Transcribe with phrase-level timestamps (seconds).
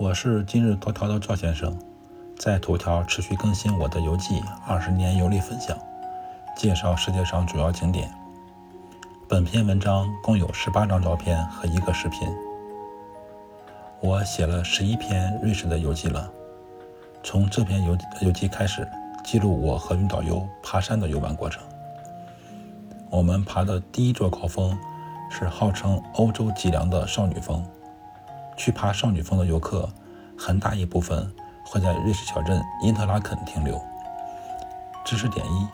[0.00, 1.78] 我是今日头条的赵先生，
[2.38, 5.76] 在头条持续更新我的游记二十年游历分享，
[6.56, 8.10] 介绍世界上主要景点。
[9.28, 12.26] 本篇文章共有十八张照片和一个视频。
[14.00, 16.32] 我写了十一篇瑞士的游记了，
[17.22, 18.88] 从这篇游游记开始，
[19.22, 21.62] 记录我和云导游爬山的游玩过程。
[23.10, 24.74] 我们爬的第一座高峰
[25.30, 27.62] 是号称欧洲脊梁的少女峰。
[28.60, 29.88] 去爬少女峰的游客，
[30.36, 31.32] 很大一部分
[31.64, 33.80] 会在瑞士小镇因特拉肯停留。
[35.02, 35.66] 知识点一：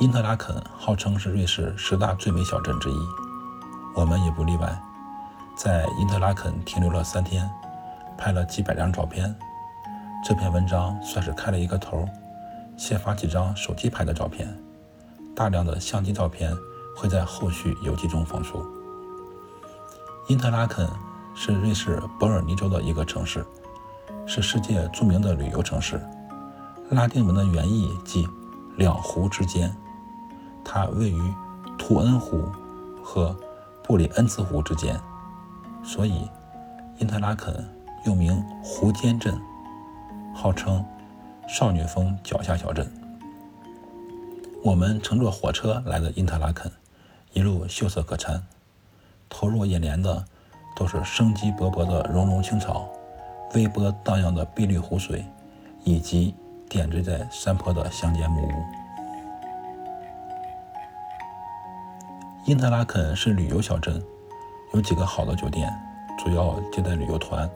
[0.00, 2.96] 因特拉肯号称是瑞士十大最美小镇之一，
[3.94, 4.76] 我们也不例外。
[5.56, 7.48] 在因特拉肯停留了三天，
[8.18, 9.32] 拍了几百张照片。
[10.26, 12.08] 这篇文章算是开了一个头，
[12.76, 14.52] 先发几张手机拍的照片，
[15.36, 16.52] 大量的相机照片
[16.96, 18.66] 会在后续游记中放出。
[20.26, 20.88] 因特拉肯。
[21.34, 23.44] 是瑞士伯尔尼州的一个城市，
[24.26, 26.00] 是世界著名的旅游城市。
[26.90, 28.28] 拉丁文的原意即
[28.78, 29.74] “两湖之间”，
[30.64, 31.34] 它位于
[31.76, 32.44] 图恩湖
[33.02, 33.36] 和
[33.82, 34.98] 布里恩茨湖之间，
[35.82, 36.28] 所以
[36.98, 37.68] 因特拉肯
[38.06, 39.36] 又名“湖间镇”，
[40.34, 40.84] 号称
[41.48, 42.88] “少女峰脚下小镇”。
[44.62, 46.70] 我们乘坐火车来的因特拉肯，
[47.32, 48.46] 一路秀色可餐，
[49.28, 50.24] 投入眼帘的。
[50.76, 52.88] 都是生机勃勃的茸茸青草，
[53.54, 55.24] 微波荡漾的碧绿湖水，
[55.84, 56.34] 以及
[56.68, 58.64] 点缀在山坡的乡间木屋。
[62.44, 64.02] 因特拉肯是旅游小镇，
[64.74, 65.72] 有几个好的酒店，
[66.18, 67.48] 主要接待旅游团。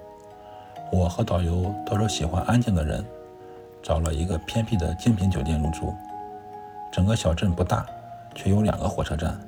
[0.91, 3.05] 我和导游都是喜欢安静的人，
[3.83, 5.95] 找了一个偏僻的精品酒店入住。
[6.91, 7.85] 整个小镇不大，
[8.35, 9.39] 却有两个火车站，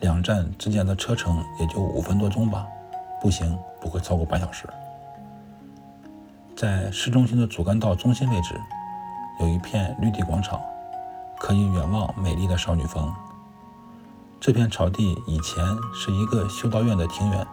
[0.00, 2.66] 两站之间的车程也就五分多钟吧。
[3.20, 4.66] 步行不会超过半小时。
[6.56, 8.60] 在市中心的主干道中心位置，
[9.40, 10.60] 有一片绿地广场，
[11.38, 13.10] 可以远望美丽的少女峰。
[14.38, 15.64] 这片草地以前
[15.94, 17.46] 是一个修道院的庭院，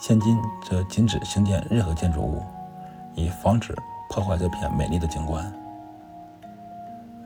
[0.00, 2.42] 现今则禁止兴建任何建筑物，
[3.14, 3.76] 以防止
[4.10, 5.52] 破坏这片美丽的景观。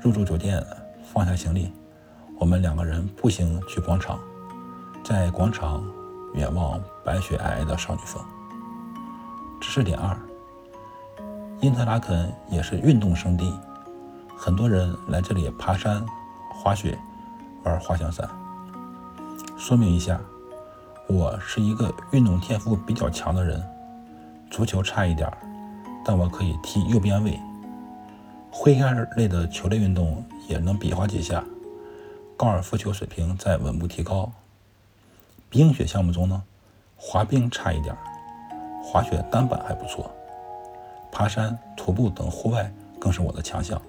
[0.00, 0.62] 入住酒店，
[1.02, 1.72] 放下行李，
[2.38, 4.18] 我们两个人步行去广场，
[5.04, 5.82] 在广场。
[6.34, 8.22] 远望白雪皑皑的少女峰。
[9.60, 10.16] 知识点二：
[11.60, 13.52] 因特拉肯也是运动圣地，
[14.36, 16.04] 很多人来这里爬山、
[16.52, 16.98] 滑雪、
[17.64, 18.28] 玩滑翔伞。
[19.58, 20.18] 说明一下，
[21.06, 23.62] 我是一个运动天赋比较强的人，
[24.50, 25.30] 足球差一点，
[26.04, 27.38] 但我可以踢右边卫。
[28.50, 31.44] 挥杆类的球类运动也能比划几下，
[32.36, 34.32] 高尔夫球水平在稳步提高。
[35.50, 36.40] 冰雪项目中呢，
[36.96, 37.92] 滑冰差一点，
[38.84, 40.08] 滑雪单板还不错，
[41.10, 43.82] 爬山、徒步等户外更是我的强项。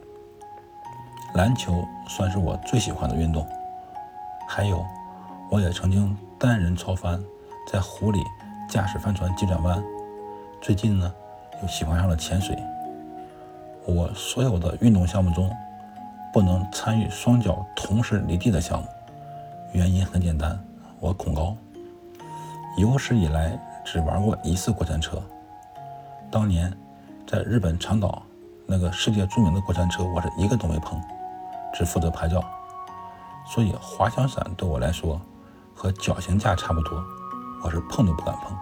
[1.36, 3.48] 篮球算是我最喜欢的运动，
[4.50, 4.84] 还有，
[5.52, 7.24] 我也曾经单人操帆，
[7.72, 8.20] 在湖里
[8.68, 9.82] 驾驶帆船急转弯。
[10.60, 11.14] 最近呢，
[11.62, 12.58] 又喜欢上了潜水。
[13.86, 15.56] 我所有的运动项目中，
[16.34, 18.88] 不能参与双脚同时离地的项目，
[19.74, 20.60] 原因很简单。
[21.02, 21.58] 我恐高，
[22.78, 25.20] 有史以来只玩过一次过山车。
[26.30, 26.72] 当年
[27.26, 28.22] 在日本长岛
[28.68, 31.02] 那个世界著名的过山车，我是一个都没碰，
[31.74, 32.44] 只负责拍照。
[33.48, 35.20] 所以滑翔伞对我来说
[35.74, 37.04] 和绞刑架差不多，
[37.64, 38.56] 我是碰都不敢碰。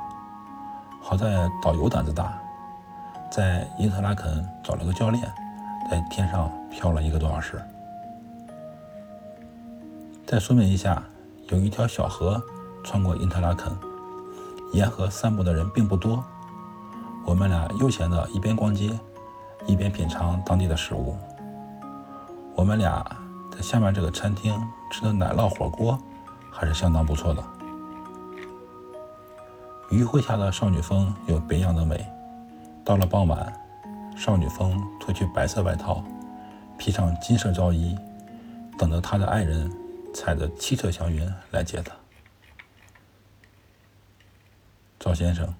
[1.01, 2.41] 好在导游胆子大，
[3.29, 5.21] 在因特拉肯找了个教练，
[5.91, 7.61] 在天上飘了一个多小时。
[10.25, 11.03] 再说明一下。
[11.49, 12.41] 有一条小河
[12.83, 13.75] 穿过因特拉肯，
[14.71, 16.23] 沿河散步的人并不多。
[17.25, 18.97] 我们俩悠闲的一边逛街，
[19.65, 21.17] 一边品尝当地的食物。
[22.55, 23.03] 我们俩
[23.51, 24.53] 在下面这个餐厅
[24.91, 25.97] 吃的奶酪火锅
[26.51, 27.43] 还是相当不错的。
[29.89, 32.05] 余晖下的少女峰有别样的美。
[32.85, 33.51] 到了傍晚，
[34.15, 36.03] 少女峰脱去白色外套，
[36.77, 37.97] 披上金色罩衣，
[38.77, 39.71] 等着她的爱人。
[40.13, 41.95] 踩着七色祥云来接他。
[44.99, 45.53] 赵先生，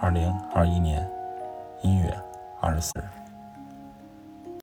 [0.00, 1.10] 二零二一年
[1.82, 2.14] 一月
[2.60, 3.21] 二十四日。